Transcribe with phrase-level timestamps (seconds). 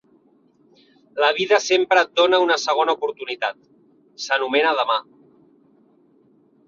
[1.23, 3.59] La vida sempre et dona una segona oportunitat;
[4.25, 4.97] s'anomena "demà".